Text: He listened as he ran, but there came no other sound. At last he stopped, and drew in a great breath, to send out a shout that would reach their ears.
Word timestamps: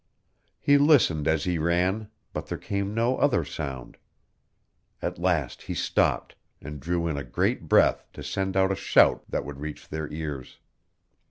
He 0.59 0.79
listened 0.79 1.27
as 1.27 1.43
he 1.43 1.59
ran, 1.59 2.09
but 2.33 2.47
there 2.47 2.57
came 2.57 2.95
no 2.95 3.17
other 3.19 3.45
sound. 3.45 3.97
At 4.99 5.19
last 5.19 5.61
he 5.61 5.75
stopped, 5.75 6.33
and 6.59 6.79
drew 6.79 7.07
in 7.07 7.17
a 7.17 7.23
great 7.23 7.69
breath, 7.69 8.03
to 8.13 8.23
send 8.23 8.57
out 8.57 8.71
a 8.71 8.75
shout 8.75 9.23
that 9.29 9.45
would 9.45 9.59
reach 9.59 9.87
their 9.89 10.11
ears. 10.11 10.57